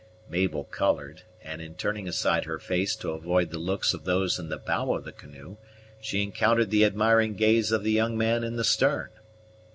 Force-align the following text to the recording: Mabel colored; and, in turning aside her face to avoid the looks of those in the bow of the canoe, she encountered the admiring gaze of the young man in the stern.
Mabel 0.27 0.63
colored; 0.63 1.21
and, 1.43 1.61
in 1.61 1.75
turning 1.75 2.07
aside 2.07 2.45
her 2.45 2.57
face 2.57 2.95
to 2.95 3.11
avoid 3.11 3.51
the 3.51 3.59
looks 3.59 3.93
of 3.93 4.03
those 4.03 4.39
in 4.39 4.49
the 4.49 4.57
bow 4.57 4.95
of 4.95 5.03
the 5.03 5.11
canoe, 5.11 5.57
she 6.01 6.23
encountered 6.23 6.71
the 6.71 6.85
admiring 6.85 7.35
gaze 7.35 7.71
of 7.71 7.83
the 7.83 7.91
young 7.91 8.17
man 8.17 8.43
in 8.43 8.55
the 8.55 8.63
stern. 8.63 9.11